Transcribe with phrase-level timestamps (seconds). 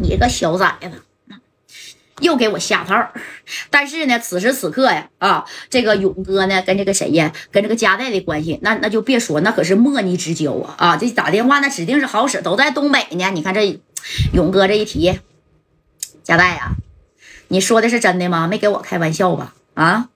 [0.00, 1.36] 你个小崽子，
[2.20, 3.10] 又给我下套。
[3.70, 10.74] 但是呢，此时此刻呀，啊，这个勇哥呢，跟这个谁呀，跟这个加代的关系，那那就别说，那可是莫逆之交啊！
[10.78, 13.30] 啊，这打电话那指定是好使，都在东北呢。
[13.30, 13.80] 你看这
[14.32, 15.20] 勇哥这一提，
[16.22, 16.72] 加代呀，
[17.48, 18.46] 你说的是真的吗？
[18.46, 19.54] 没给我开玩笑吧？
[19.74, 20.08] 啊，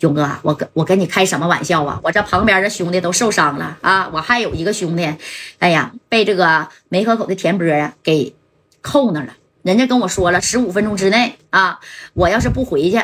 [0.00, 2.00] 勇哥，我跟我跟你开什么玩笑啊？
[2.02, 4.08] 我这旁边的兄弟都受伤了啊！
[4.12, 5.12] 我还有一个兄弟，
[5.58, 8.34] 哎呀，被这个梅河口的田波啊给
[8.80, 9.36] 扣那了。
[9.62, 11.80] 人家跟我说了，十五分钟之内啊，
[12.14, 13.02] 我要是不回去，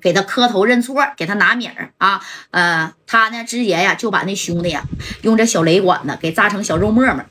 [0.00, 4.82] 给他磕头认错，给他拿米儿啊，呃，他呢直接呀就把那兄弟呀
[5.22, 7.24] 用这小雷管子给扎成小肉沫沫。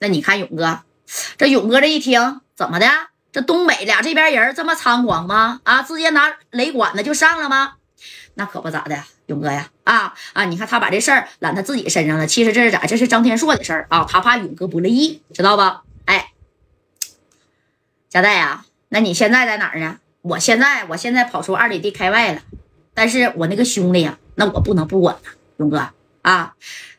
[0.00, 0.80] 那你看勇哥，
[1.38, 2.88] 这勇哥这一听怎么的？
[3.30, 5.60] 这东北俩这边人这么猖狂吗？
[5.62, 7.74] 啊，直接拿雷管子就上了吗？
[8.34, 12.26] 那可不咋的，勇哥呀，啊啊，你看他把这事儿揽他自己身上了。
[12.26, 12.84] 其实这是咋？
[12.86, 15.84] 这是张天硕的事儿啊，他怕勇哥不乐意，知道吧？
[16.06, 16.32] 哎。
[18.10, 19.98] 佳代呀，那你现在在哪儿呢？
[20.22, 22.42] 我现在，我现在跑出二里地开外了，
[22.92, 25.88] 但是我那个兄弟呀，那我不能不管他，勇哥
[26.22, 26.54] 啊，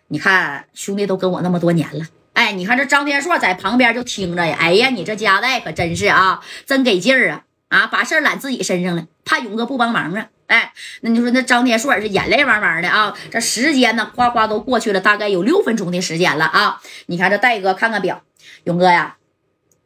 [0.07, 18.23] 你看兄弟都跟我那么多年了，哎，你看这张天硕在旁边就听着呀，哎呀，你这佳代可真是啊，真给劲儿啊，啊，把事儿揽自己身上了，怕勇哥不帮忙啊，哎，那你说那张天硕是眼泪汪汪的啊，这时间呢，哗哗都过去了，大概有六分钟的时间了啊，你看这戴哥看看表，
[18.63, 19.17] 勇哥呀，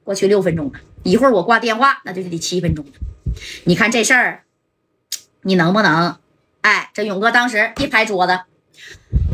[0.03, 0.79] 过去六分钟了。
[1.05, 2.83] 一会儿我挂电话，那就得七分钟。
[3.65, 4.43] 你看这事儿，
[5.43, 6.17] 你能不能？
[6.61, 8.39] 哎，这勇哥当时一拍桌子，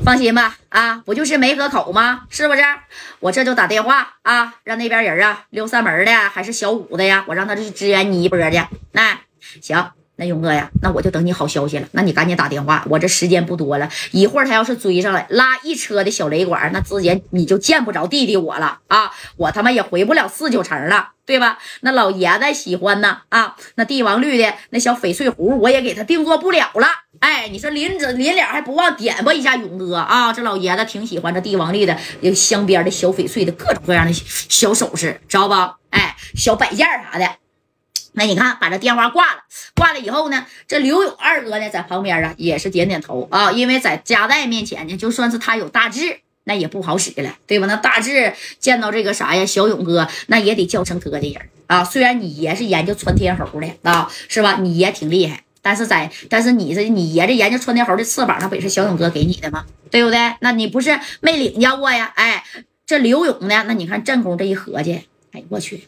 [0.04, 2.26] 放心吧，啊，不就是梅河口吗？
[2.30, 2.62] 是不是？
[3.22, 8.62] 我这就打电话啊，让那边人啊，溜三门的还是小五的呀，我让他去支援你一波去。
[8.92, 9.22] 那
[9.62, 9.92] 行。
[10.22, 11.88] 那勇哥呀，那我就等你好消息了。
[11.94, 13.90] 那你赶紧打电话，我这时间不多了。
[14.12, 19.12] 一会儿他要是追上来，拉一车的小雷管，那直接你就见不着弟弟我了啊！
[19.38, 21.58] 我他妈也回不了四九城了，对吧？
[21.80, 26.88] 那老爷子喜欢呢啊，那帝王绿的那小翡翠壶，我也给他定做不了了。
[27.18, 30.32] 哎，你说临子临了还不忘点拨一下勇哥啊？
[30.32, 31.98] 这老爷子挺喜欢这帝王绿的
[32.36, 35.56] 镶边的小翡翠的各种各样的小首饰，知道不？
[35.90, 37.41] 哎，小摆件啥的。
[38.14, 39.42] 那你看，把这电话挂了，
[39.76, 47.68] 挂了以后呢，这刘勇二哥呢在旁边啊，也是点点头啊，因为在加代面前呢，就算是他有大志，那也不好使了，对吧？
[47.68, 51.84] 那大志见到这个啥呀，小勇哥，那也得叫声哥的人啊。
[51.84, 54.58] 虽然你爷是研究穿天猴的啊，是吧？
[54.60, 59.66] 你爷挺厉害，但是在但是你这你爷这研究穿天猴的翅膀，那不也是小勇哥给你的吗？
[59.90, 60.36] 对不对？
[60.42, 62.12] 那你不是没领教过呀？
[62.16, 62.44] 哎，
[62.86, 63.64] 这刘勇呢？
[63.68, 65.02] 那你看正宫这一合计，
[65.32, 65.88] 哎，我去。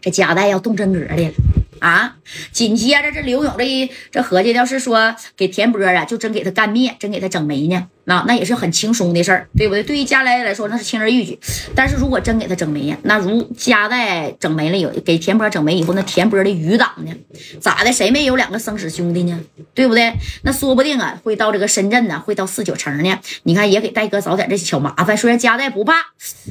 [0.00, 1.32] 这贾代要动真格的了
[1.80, 2.16] 啊！
[2.52, 7.88] 紧接着这刘勇这一这合计，要是说给田波啊，就真给他干灭，真给他整没呢。
[8.10, 9.84] 那那也是很轻松的事儿，对不对？
[9.84, 11.38] 对于加代来说，那是轻而易举。
[11.76, 17.12] 但是如果真给他整没呀，那如加代整没了，有给田波整没以后，那田波的余党呢？
[17.60, 17.92] 咋的？
[17.92, 19.40] 谁没有两个生死兄弟呢？
[19.72, 20.12] 对不对？
[20.42, 23.16] 那说不定啊，会到这个深圳呢，会到四九城呢。
[23.44, 25.16] 你看，也给戴哥找点这小麻烦。
[25.16, 25.94] 虽然加代不怕，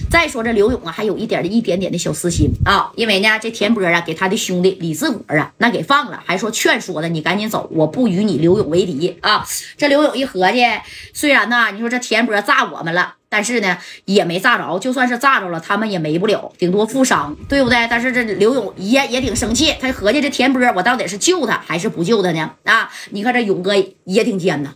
[0.10, 2.90] 再说这刘勇啊，还有一点的一点点的小私心啊。
[2.96, 9.46] 因为呢，这田波啊，给他的兄弟李志国啊，那给放了，还说劝说的你赶紧走，我不与你刘勇为敌啊。
[9.76, 10.64] 这刘勇一合计，
[11.14, 11.49] 虽然。
[11.50, 17.88] 那你说这田波炸我们了，但是呢也没炸着，就算是炸着了，他们也没不了，顶多负伤，对不对？
[17.90, 22.52] 但是这刘勇也也挺生气，他合计这田波，我到底是救他还是不救他呢？
[22.64, 23.74] 啊，你看这勇哥
[24.06, 24.74] 也挺尖呐，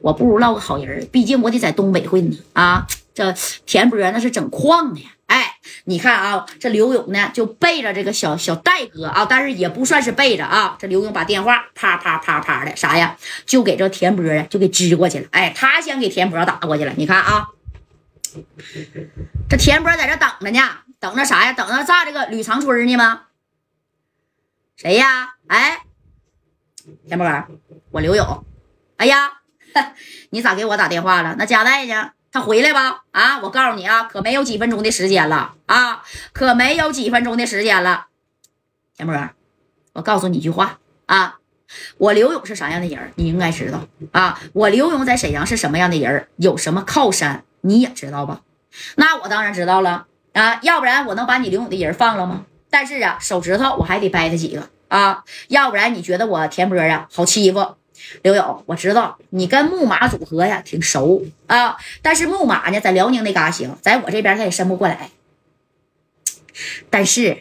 [0.00, 2.38] 我不如落个好人，毕竟我得在东北混呢。
[2.54, 3.34] 啊，这
[3.66, 5.00] 田波那是整矿的。
[5.26, 5.51] 哎，
[5.84, 10.76] 你看啊，这刘勇呢就背着这个小小戴哥啊，但是也不算是背着啊。
[10.78, 15.28] 这刘勇把电话啪啪啪啪的啥呀，就给这田波呀就给支过去了。
[15.30, 16.92] 哎，他先给田波打过去了。
[16.96, 17.48] 你看啊，
[19.48, 20.60] 这田波在这等着呢，
[20.98, 21.52] 等着啥呀？
[21.52, 23.22] 等着炸这个吕长春呢吗？
[24.76, 25.36] 谁呀？
[25.46, 25.78] 哎，
[27.06, 27.44] 田波，
[27.92, 28.44] 我刘勇。
[28.96, 29.40] 哎呀，
[30.30, 31.36] 你咋给我打电话了？
[31.38, 32.12] 那加代呢？
[32.32, 33.04] 他回来吧？
[33.10, 38.06] 啊，我告诉你啊，可没有几分钟的时间了啊，可没有几分钟的时间了。
[38.96, 39.14] 田波，
[39.92, 41.36] 我告诉你一句话啊，
[41.98, 43.82] 我刘勇是啥样的人，你应该知道
[44.12, 44.40] 啊。
[44.54, 48.40] 我刘勇在沈阳是什么样的人，有什么靠山，你也知道吧？
[48.96, 52.46] 那我当然知道了啊，要不然我能把你刘勇的人放了吗？
[52.70, 57.76] 但是啊，手指头我还得掰他几个啊，要不然你觉得我田波啊好欺负？
[58.22, 65.10] 刘勇，我知道你跟木马组合呀挺熟啊，但是木马呢在辽宁那嘎行，在我这边他也伸不过来。
[66.90, 67.38] 但是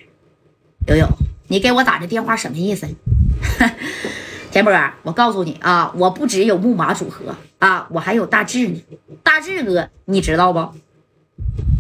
[0.86, 1.08] 刘勇，
[1.48, 2.88] 你给我打这电话什么意思？
[4.52, 4.74] 田波，
[5.04, 8.84] 我告诉你啊，我不只有木马组合啊，我还有大志呢。
[9.24, 10.74] 大志哥，你知道不？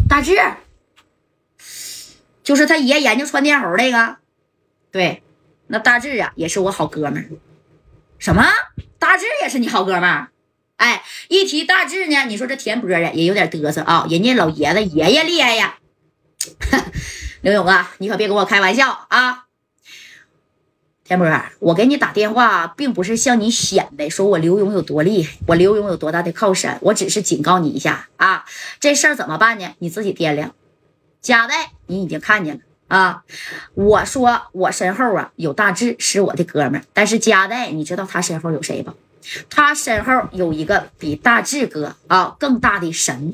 [0.07, 0.37] 大志，
[2.43, 4.17] 就是他爷研究窜天猴那个。
[4.89, 5.21] 对，
[5.67, 7.29] 那大志啊，也是我好哥们。
[8.21, 8.45] 什么？
[8.99, 10.29] 大志也是你好哥们儿？
[10.77, 14.05] 哎，一提大志呢，你说这田波呀，也有点嘚瑟啊。
[14.07, 15.79] 人家老爷子爷爷厉害呀。
[17.41, 19.45] 刘勇啊，你可别跟我开玩笑啊！
[21.03, 21.27] 田波，
[21.57, 28.45] 我给你打电话，并不是向你显摆说我刘勇有多厉害，我刘勇有多大的靠山，我只是警告你一下啊，
[28.79, 29.73] 这事儿怎么办呢？
[29.79, 30.53] 你自己掂量。
[31.23, 32.61] 贾代，你已经看见了。
[32.91, 33.23] 啊，
[33.73, 38.91] 我说我身后啊有大志是我的哥们儿，但是加代，你知道他身后有谁不？
[39.49, 43.33] 他身后有一个比大志哥啊更大的神。